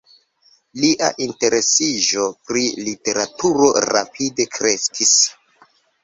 Lia 0.83 1.09
interesiĝo 1.25 2.23
pri 2.47 2.63
literaturo 2.87 3.67
rapide 3.89 4.47
kreskis. 4.55 5.13